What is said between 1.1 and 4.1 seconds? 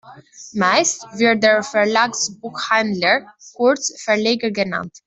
wird der Verlagsbuchhändler kurz